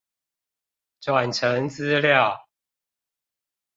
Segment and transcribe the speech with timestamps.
[1.01, 2.47] 轉成資料